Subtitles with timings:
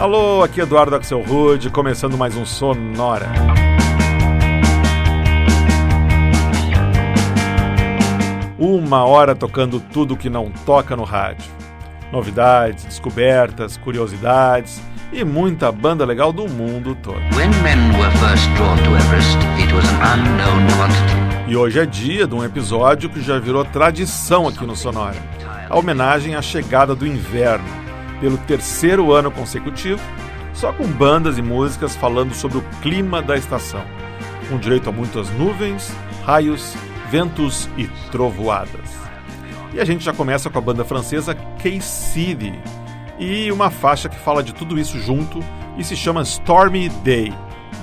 [0.00, 3.30] Alô, aqui é Eduardo Axel Rude, começando mais um Sonora.
[8.58, 11.50] Uma hora tocando tudo que não toca no rádio.
[12.10, 14.80] Novidades, descobertas, curiosidades
[15.12, 17.20] e muita banda legal do mundo todo.
[21.46, 25.18] e hoje é dia de um episódio que já virou tradição aqui no Sonora.
[25.68, 27.89] A homenagem à chegada do inverno
[28.20, 30.00] pelo terceiro ano consecutivo,
[30.52, 33.84] só com bandas e músicas falando sobre o clima da estação,
[34.48, 35.92] com direito a muitas nuvens,
[36.24, 36.74] raios,
[37.10, 39.00] ventos e trovoadas.
[39.72, 42.52] E a gente já começa com a banda francesa K-City
[43.18, 45.40] e uma faixa que fala de tudo isso junto
[45.76, 47.32] e se chama Stormy Day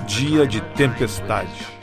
[0.06, 1.77] Dia de Tempestade.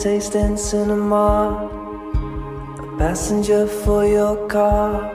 [0.00, 1.68] Taste in cinema.
[2.78, 5.12] A passenger for your car.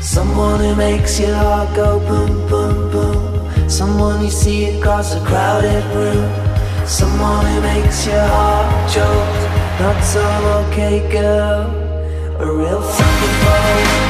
[0.00, 3.70] Someone who makes your heart go boom, boom, boom.
[3.70, 6.28] Someone you see across a crowded room.
[6.84, 9.40] Someone who makes your heart jolt.
[9.80, 10.24] Not so
[10.66, 11.70] okay, girl.
[12.40, 14.04] A real fucking boy.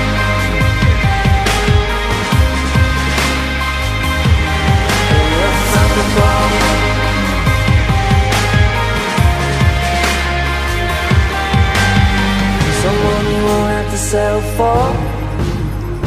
[13.96, 14.82] For.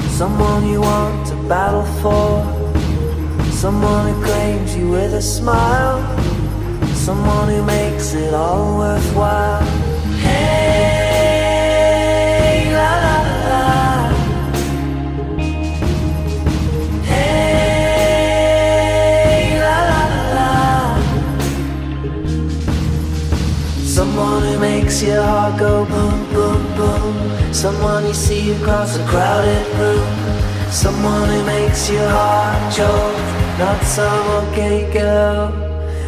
[0.10, 2.44] Someone you want to battle for.
[3.51, 6.01] Someone who claims you with a smile.
[6.95, 9.63] Someone who makes it all worthwhile.
[10.19, 10.56] Hey,
[24.18, 27.54] Someone who makes your heart go boom, boom, boom.
[27.54, 30.08] Someone you see across a crowded room.
[30.72, 33.16] Someone who makes your heart choke.
[33.60, 35.54] Not some okay girl,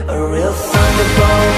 [0.09, 1.53] a real thunderbolt.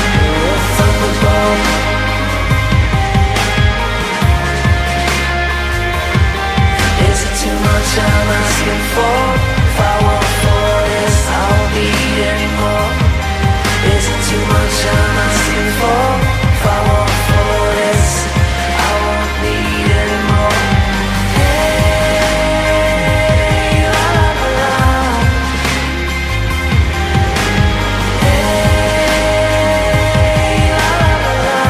[0.00, 1.60] A real thunderbolt.
[7.10, 9.20] Is it too much I'm asking for?
[9.68, 10.37] If I want
[11.78, 12.90] need anymore.
[13.94, 16.04] Is it too much I'm asking for?
[16.54, 18.06] If I want for this,
[18.86, 20.58] I won't need anymore.
[21.38, 22.28] Hey,
[23.94, 24.72] la la la la.
[29.38, 31.60] Hey, la la la la.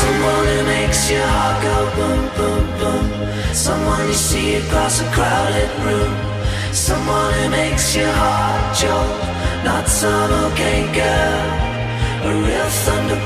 [0.00, 3.06] Someone who makes your heart go boom, boom, boom.
[3.54, 6.12] Someone you see across a crowded room.
[7.42, 9.64] Who makes your heart jolt.
[9.64, 11.48] Not some okay girl,
[12.28, 13.21] a real thunderbolt.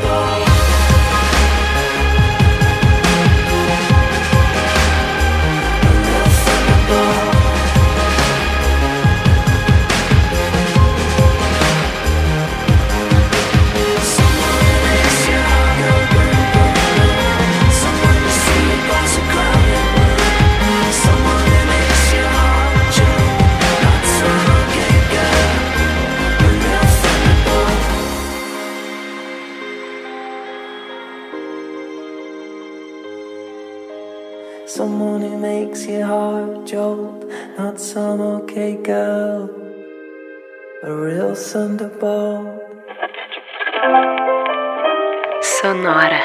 [45.42, 46.22] Sonora.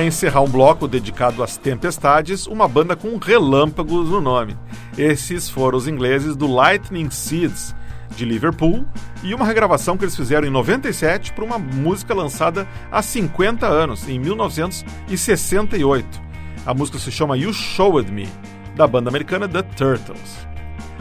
[0.00, 4.56] Para encerrar um bloco dedicado às tempestades, uma banda com relâmpagos no nome.
[4.96, 7.76] Esses foram os ingleses do Lightning Seeds,
[8.16, 8.86] de Liverpool,
[9.22, 14.08] e uma regravação que eles fizeram em 97 para uma música lançada há 50 anos,
[14.08, 16.08] em 1968.
[16.64, 18.26] A música se chama You Showed Me,
[18.74, 20.48] da banda americana The Turtles.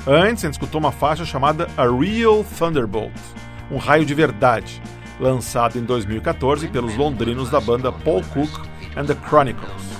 [0.05, 3.15] Antes, a gente escutou uma faixa chamada A Real Thunderbolt,
[3.71, 4.81] um raio de verdade,
[5.21, 9.99] lançado em 2014 pelos londrinos da banda Paul Cook and the Chronicles.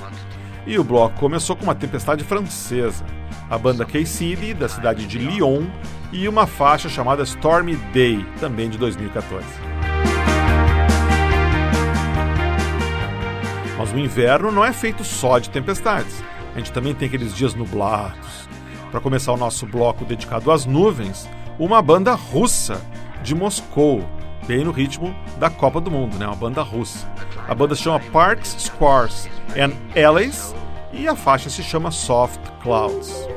[0.66, 3.04] E o bloco começou com uma tempestade francesa,
[3.50, 5.66] a banda KCD, da cidade de Lyon,
[6.12, 9.46] e uma faixa chamada Stormy Day, também de 2014.
[13.78, 16.22] Mas o inverno não é feito só de tempestades.
[16.54, 18.50] A gente também tem aqueles dias nublados.
[18.92, 22.82] Para começar o nosso bloco dedicado às nuvens, uma banda russa
[23.24, 24.04] de Moscou,
[24.50, 26.26] bem no ritmo da Copa do Mundo, né?
[26.26, 27.08] Uma banda russa.
[27.48, 30.56] A banda se chama Parks, Squares and Alleys
[30.92, 33.28] e a faixa se chama Soft Clouds.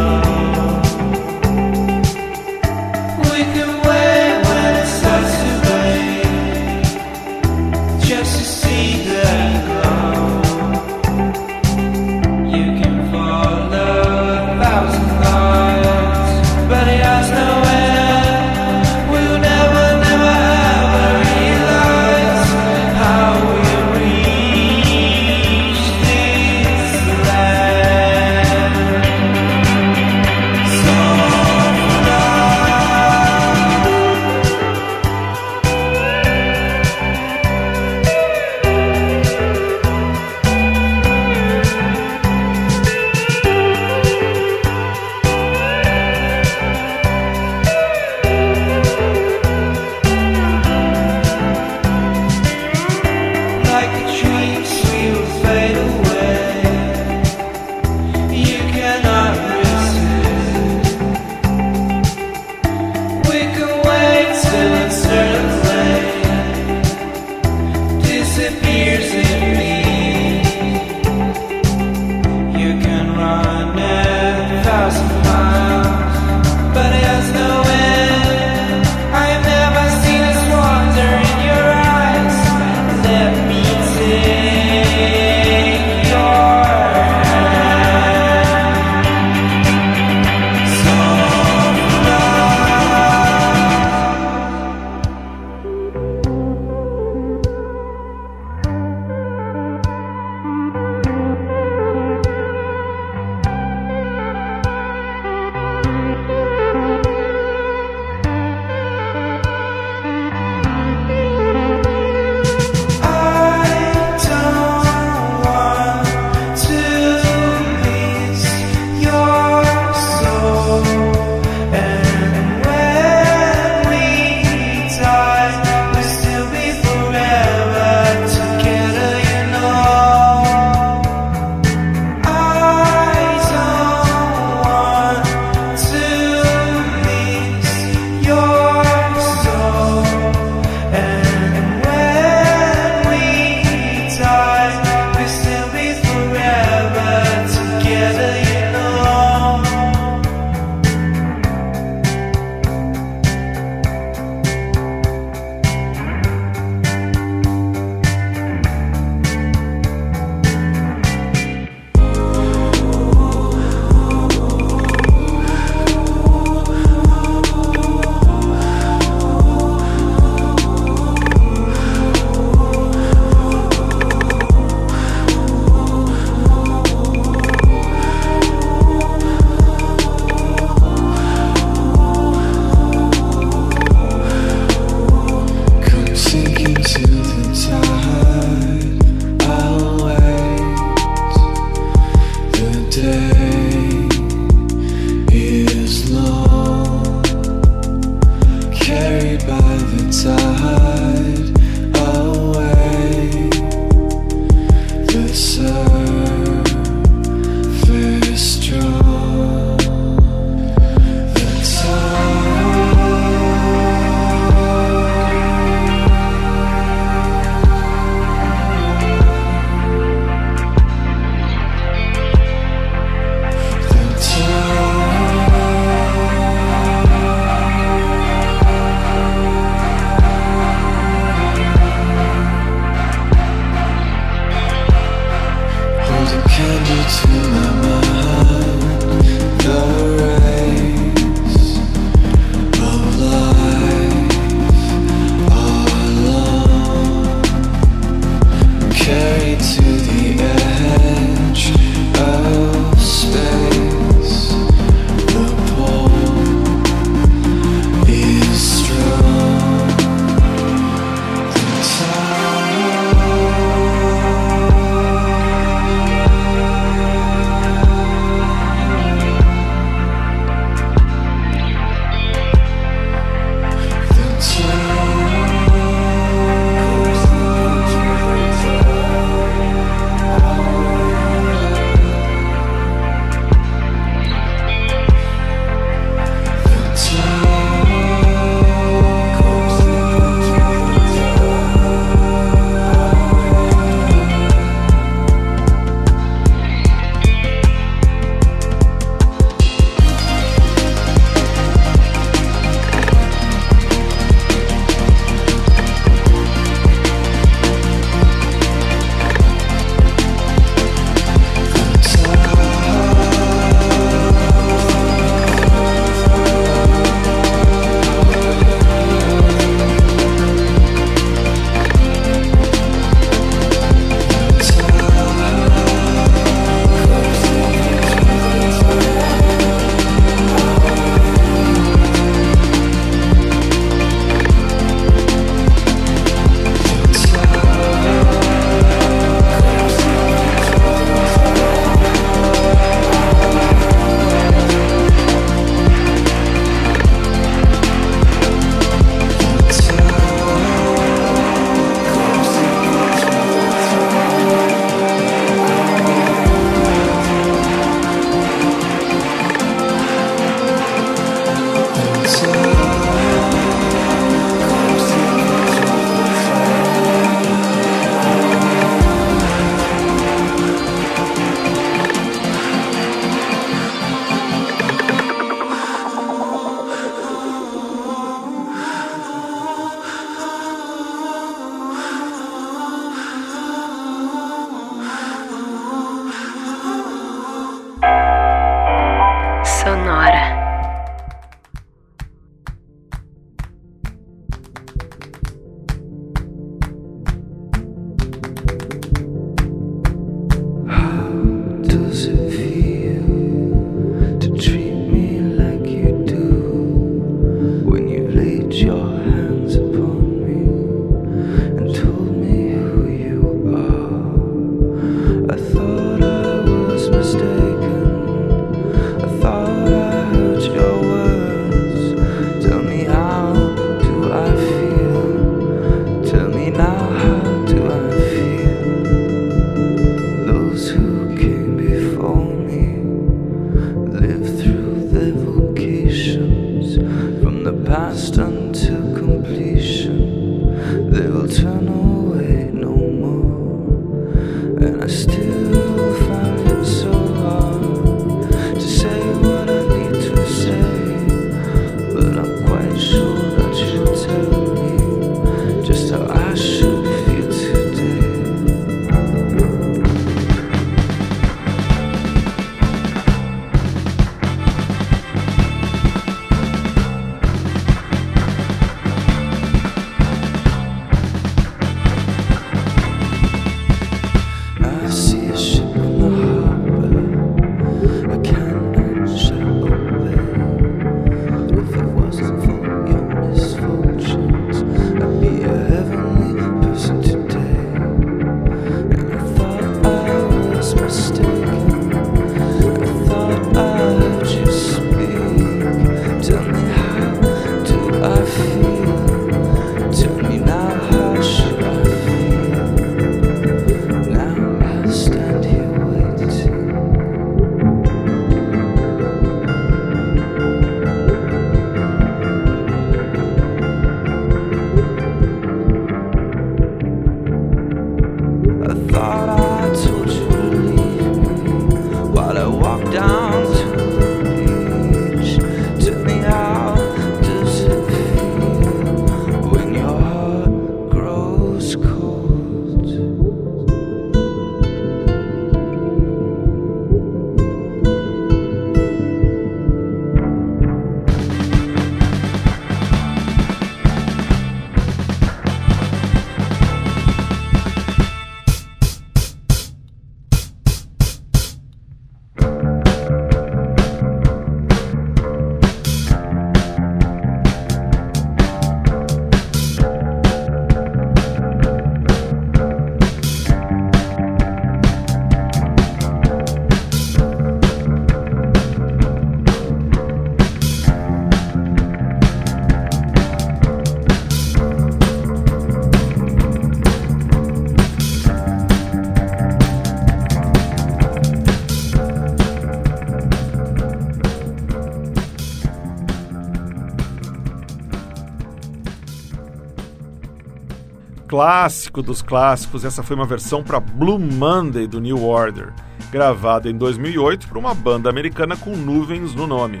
[591.54, 595.92] Clássico dos clássicos, essa foi uma versão para Blue Monday do New Order,
[596.28, 600.00] gravada em 2008 por uma banda americana com nuvens no nome,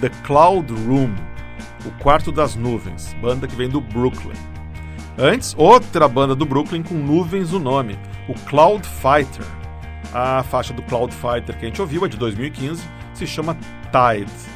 [0.00, 1.12] The Cloud Room,
[1.84, 4.36] o quarto das nuvens, banda que vem do Brooklyn.
[5.18, 9.44] Antes, outra banda do Brooklyn com nuvens no nome, o Cloud Fighter.
[10.14, 12.80] A faixa do Cloud Fighter que a gente ouviu é de 2015,
[13.12, 13.56] se chama
[13.90, 14.51] Tide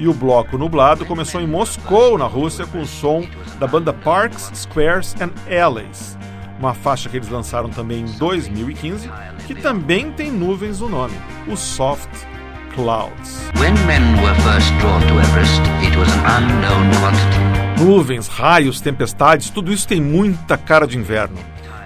[0.00, 3.22] e o bloco nublado começou em Moscou, na Rússia, com o som
[3.58, 6.18] da banda Parks, Squares and Alleys,
[6.58, 9.10] uma faixa que eles lançaram também em 2015,
[9.46, 11.12] que também tem nuvens no nome,
[11.46, 12.08] o Soft
[12.74, 13.50] Clouds.
[17.78, 21.36] Nuvens, raios, tempestades, tudo isso tem muita cara de inverno.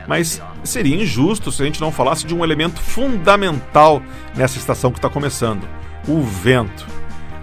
[0.07, 4.01] Mas seria injusto se a gente não falasse de um elemento fundamental
[4.37, 5.67] nessa estação que está começando:
[6.07, 6.87] o vento.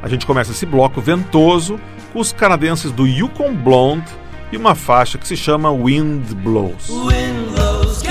[0.02, 1.80] A gente começa esse bloco ventoso
[2.12, 4.12] com os canadenses do Yukon Blonde
[4.52, 6.90] e uma faixa que se chama Wind Blows.
[6.90, 8.02] Wind blows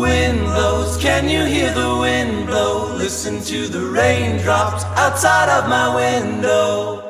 [0.00, 0.96] wind blows.
[0.96, 2.94] Can you hear the wind blow?
[2.96, 7.09] Listen to the raindrops outside of my window.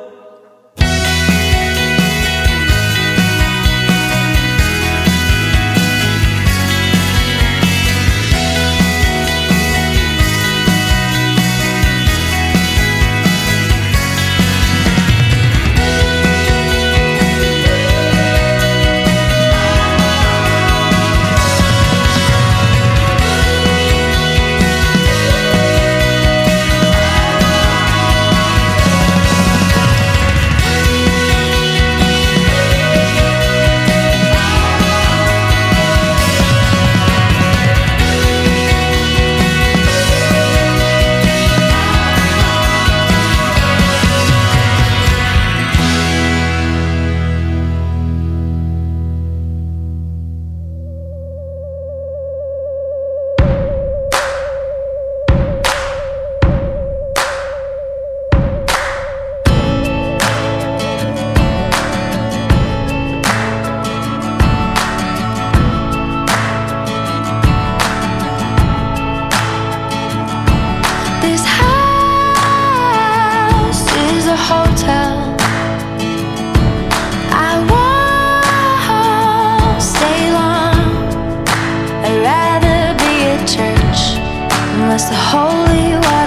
[85.71, 86.20] We were.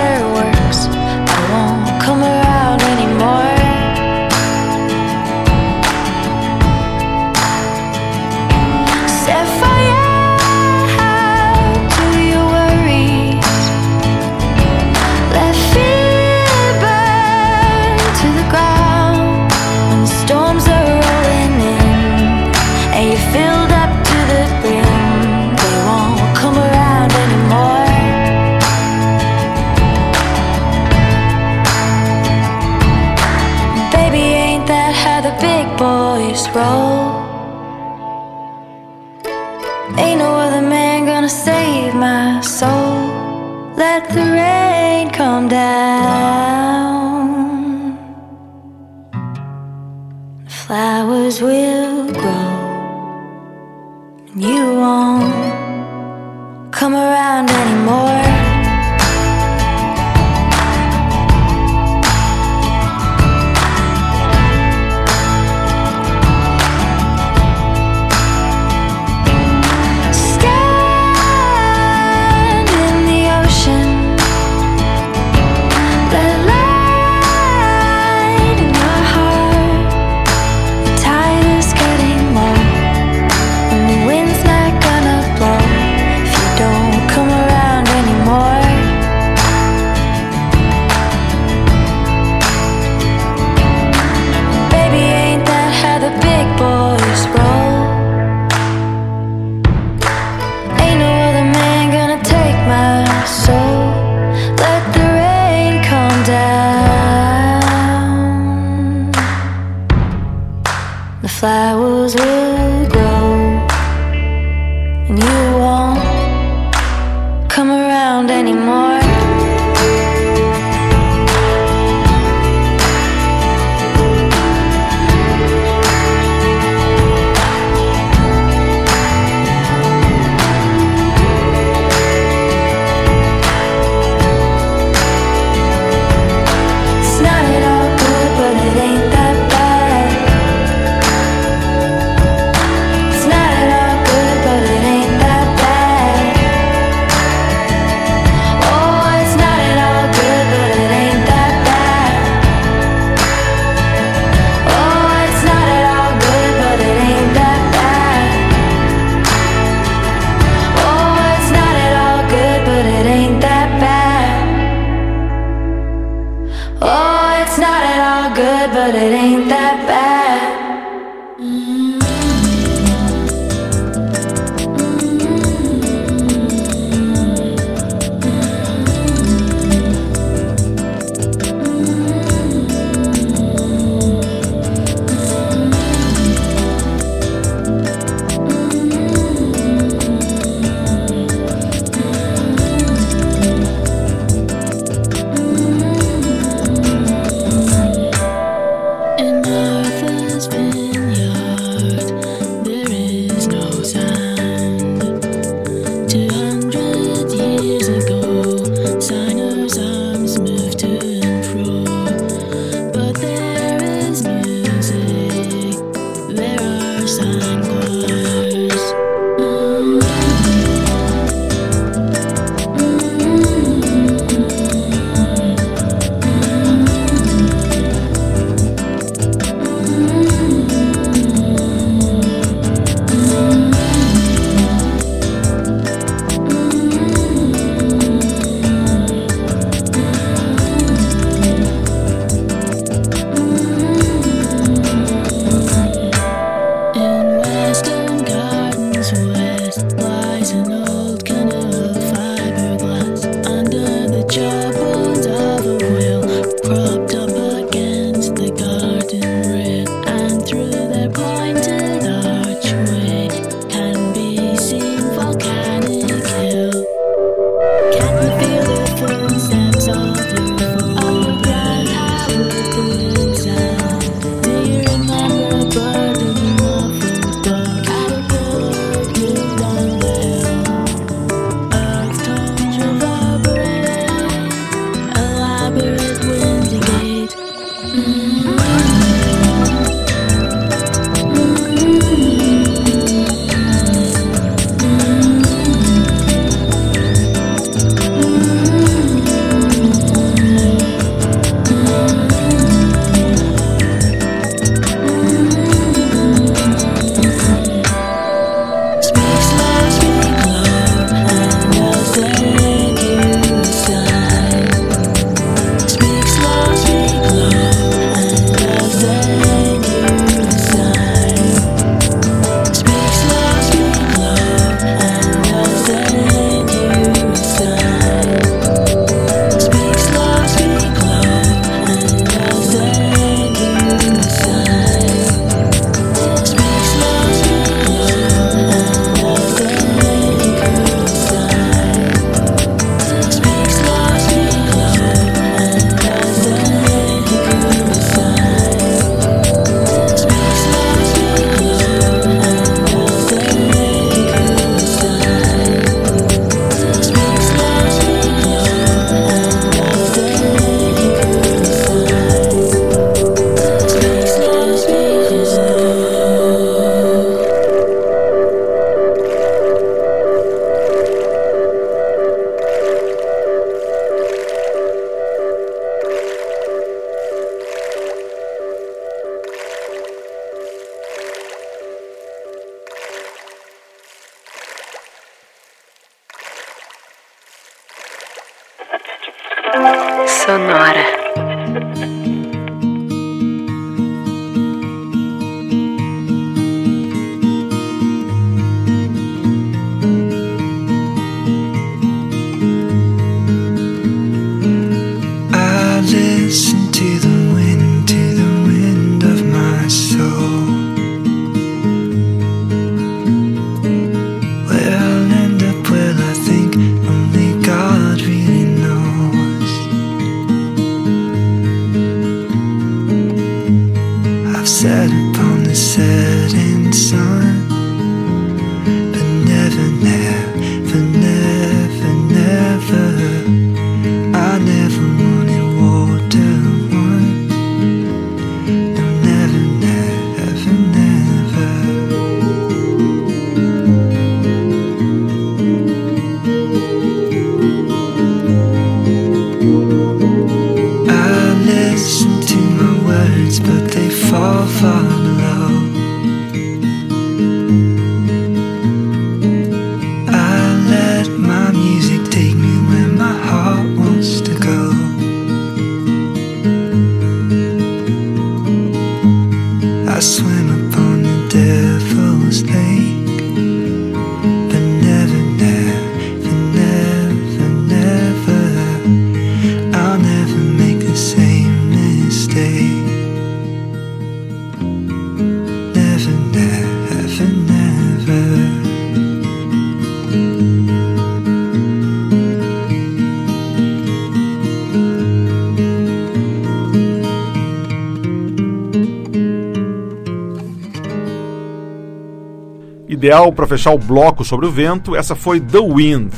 [503.24, 506.30] Ideal para fechar o bloco sobre o vento, essa foi The Wind,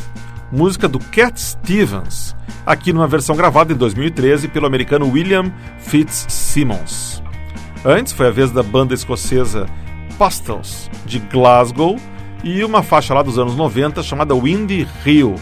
[0.53, 7.21] música do Cat Stevens, aqui numa versão gravada em 2013 pelo americano William Fitzsimmons.
[7.85, 9.67] Antes foi a vez da banda escocesa
[10.17, 11.97] Pastels, de Glasgow,
[12.45, 15.35] e uma faixa lá dos anos 90 chamada Windy Hill,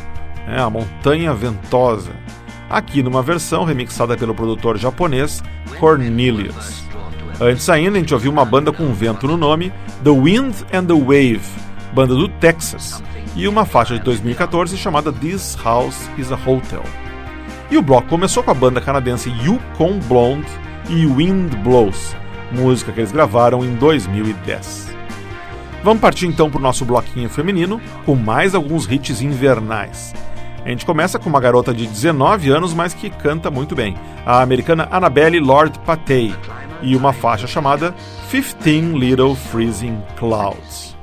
[0.47, 2.13] né, a Montanha Ventosa,
[2.71, 5.43] aqui numa versão remixada pelo produtor japonês
[5.79, 6.84] Cornelius.
[7.41, 9.73] Antes ainda, a gente ouviu uma banda com vento no nome,
[10.05, 11.43] The Wind and the Wave,
[11.93, 13.03] banda do Texas,
[13.35, 16.83] e uma faixa de 2014 chamada This House is a Hotel.
[17.71, 20.47] E o bloco começou com a banda canadense Yukon Blonde
[20.89, 22.15] e Wind Blows,
[22.53, 24.95] música que eles gravaram em 2010.
[25.83, 30.15] Vamos partir então para o nosso bloquinho feminino com mais alguns hits invernais.
[30.65, 34.41] A gente começa com uma garota de 19 anos, mas que canta muito bem, a
[34.41, 36.35] americana Annabelle Lord Patey,
[36.85, 37.95] e uma faixa chamada
[38.29, 40.95] 15 Little Freezing Clouds.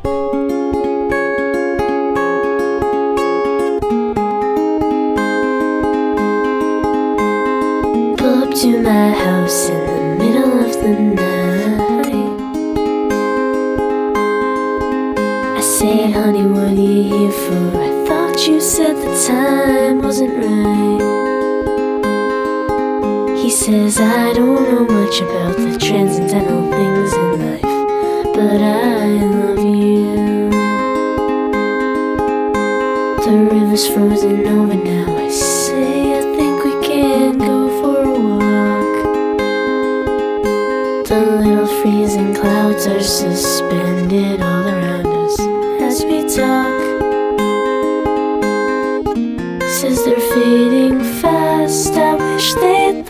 [8.53, 12.13] To my house in the middle of the night.
[15.57, 17.81] I say, honey, what are you here for?
[17.81, 21.30] I thought you said the time wasn't right.
[23.71, 27.61] Says, I don't know much about the transcendental things in life,
[28.35, 30.49] but I love you.
[33.23, 35.15] The river's frozen over now.
[35.15, 38.93] I say, I think we can go for a walk.
[41.07, 44.40] The little freezing clouds are suspended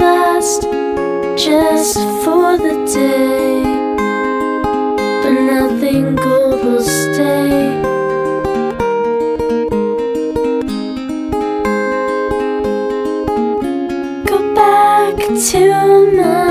[0.02, 3.64] they'd just for the day.
[5.22, 7.82] But nothing gold will stay.
[14.30, 15.16] Go back
[15.50, 16.51] to a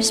[0.00, 0.06] The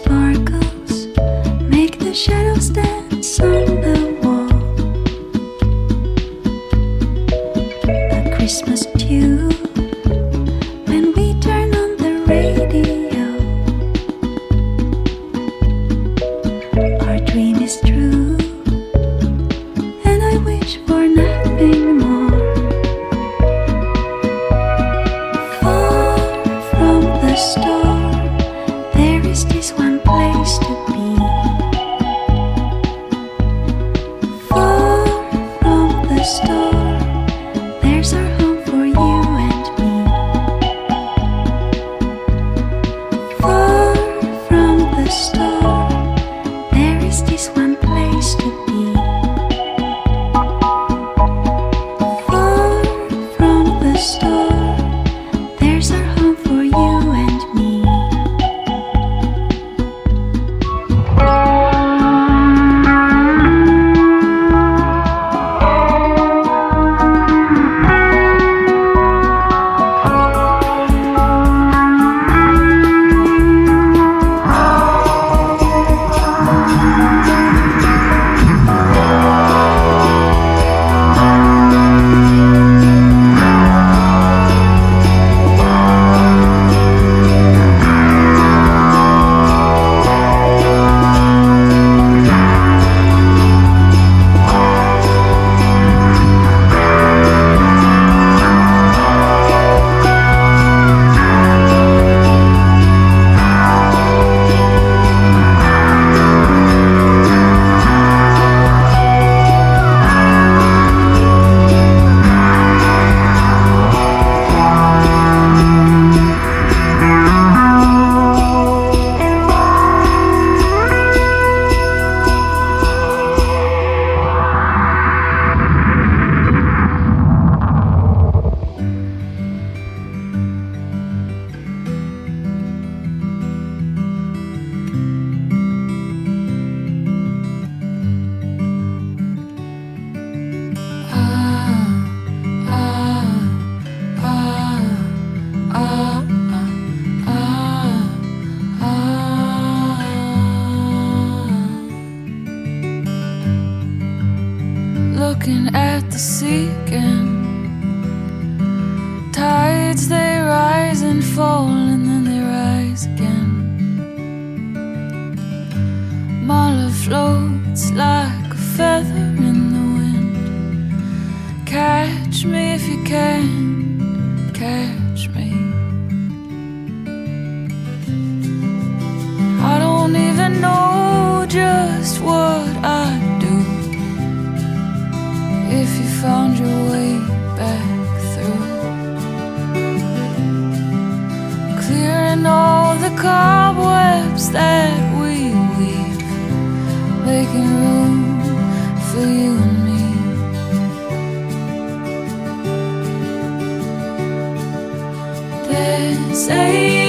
[205.69, 207.08] There's a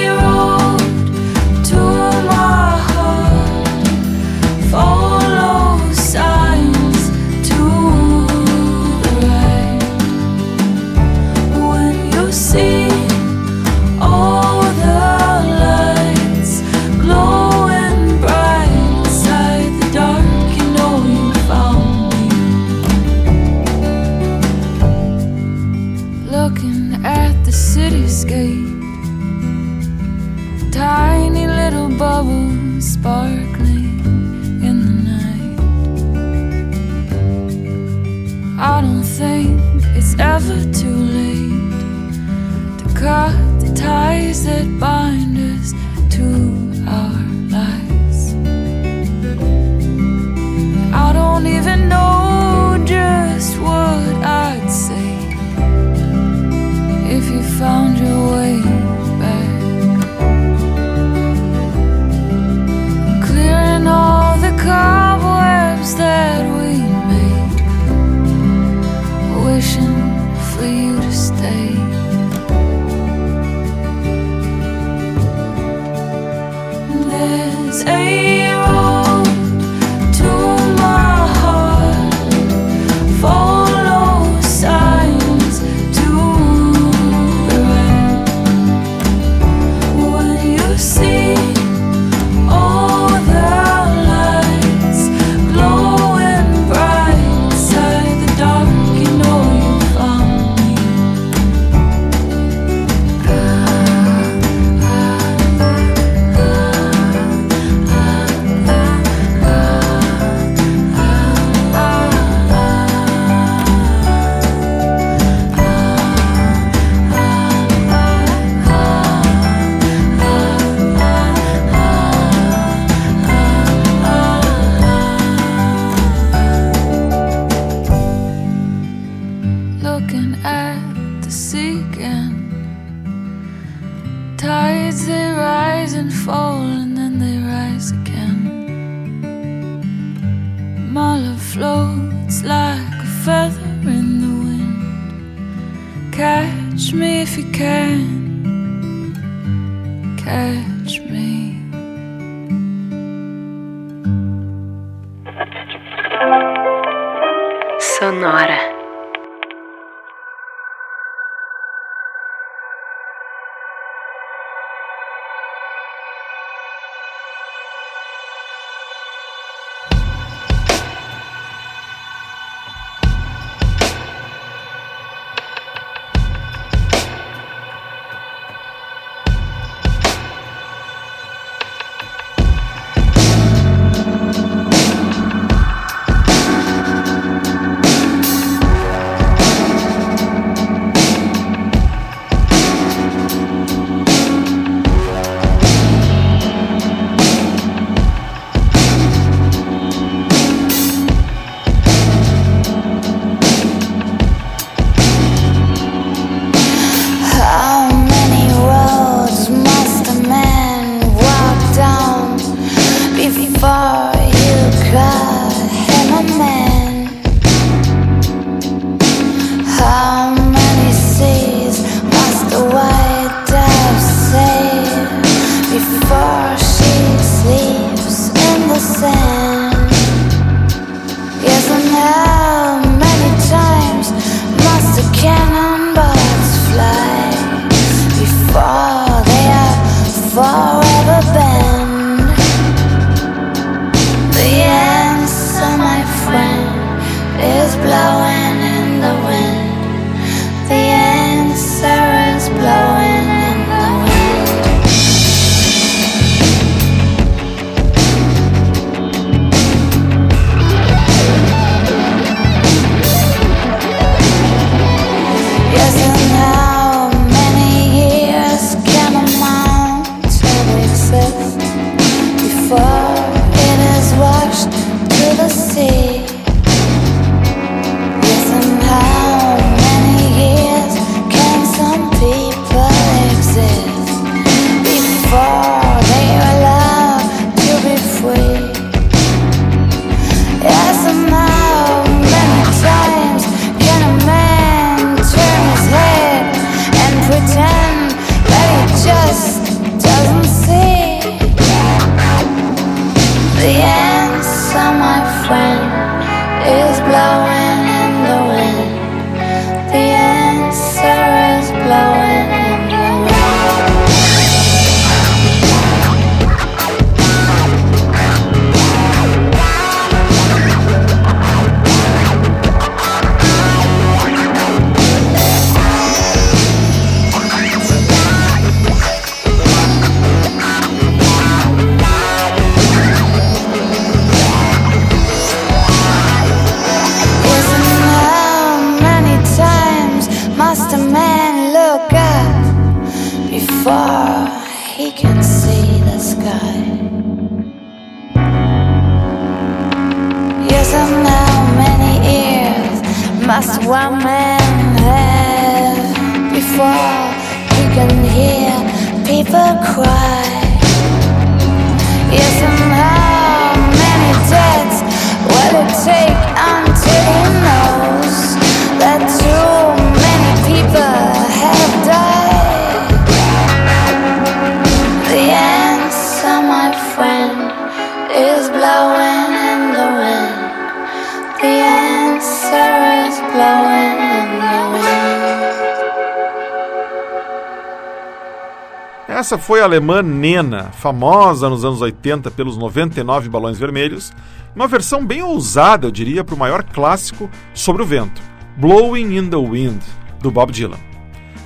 [389.71, 394.33] foi a alemã Nena, famosa nos anos 80 pelos 99 Balões Vermelhos,
[394.75, 398.41] uma versão bem ousada, eu diria, para o maior clássico sobre o vento,
[398.75, 400.01] Blowing in the Wind,
[400.41, 400.99] do Bob Dylan.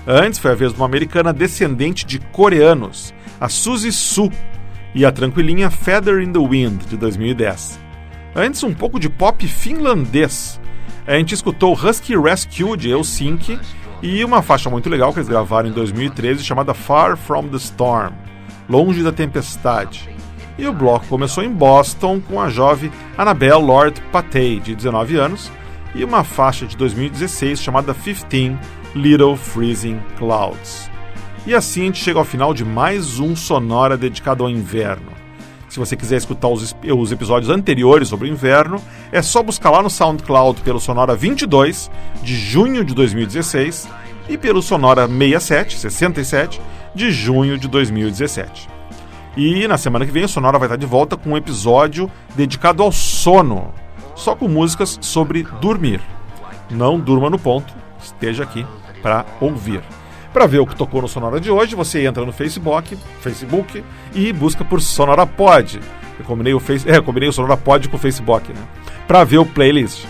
[0.06, 4.32] Antes foi a vez de uma americana descendente de coreanos, a Suzy Su,
[4.93, 7.80] e a tranquilinha Feather in the Wind, de 2010.
[8.36, 10.62] Antes, um pouco de pop finlandês.
[11.08, 13.60] A gente escutou Husky Rescue, de Helsinki,
[14.06, 18.14] e uma faixa muito legal que eles gravaram em 2013 chamada Far From the Storm
[18.70, 20.08] Longe da Tempestade.
[20.60, 25.51] E o bloco começou em Boston com a jovem Annabelle Lord Patey, de 19 anos,
[25.95, 28.58] e uma faixa de 2016 chamada 15
[28.93, 30.88] Little Freezing Clouds.
[31.47, 35.14] E assim a gente chega ao final de mais um Sonora dedicado ao inverno.
[35.76, 39.84] Se você quiser escutar os, os, episódios anteriores sobre o inverno, é só buscar lá
[39.84, 41.91] no SoundCloud pelo Sonora 22,
[42.23, 43.86] de junho de 2016,
[44.30, 46.61] e pelo Sonora 67, 67,
[46.95, 48.69] de junho de 2017.
[49.36, 52.82] E na semana que vem o Sonora vai estar de volta com um episódio dedicado
[52.82, 53.73] ao sono,
[54.15, 55.99] só com músicas sobre dormir.
[56.71, 58.65] Não durma no ponto, esteja aqui
[59.01, 59.84] para ouvir.
[60.36, 63.81] Para ver o que tocou no Sonora de hoje, você entra no Facebook, Facebook
[64.13, 65.79] e busca por Sonora Pod.
[66.19, 68.59] Eu combinei o, face, é, combinei o Sonora Pod com o Facebook, né?
[69.07, 70.03] Para ver o playlist.